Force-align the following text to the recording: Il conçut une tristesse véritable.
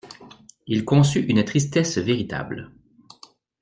Il 0.65 0.83
conçut 0.83 1.19
une 1.27 1.43
tristesse 1.45 1.99
véritable. 1.99 2.71